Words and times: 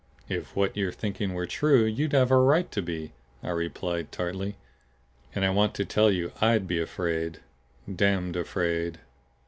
"If 0.27 0.55
what 0.55 0.75
you're 0.75 0.91
thinking 0.91 1.35
were 1.35 1.45
true, 1.45 1.85
you'd 1.85 2.13
have 2.13 2.31
a 2.31 2.37
right 2.39 2.71
to 2.71 2.81
be," 2.81 3.13
I 3.43 3.51
replied 3.51 4.11
tartly. 4.11 4.55
"And 5.35 5.45
I 5.45 5.51
want 5.51 5.75
to 5.75 5.85
tell 5.85 6.09
you 6.09 6.31
I'D 6.41 6.65
be 6.67 6.79
afraid. 6.79 7.39
Damned 7.97 8.35
afraid." 8.35 8.97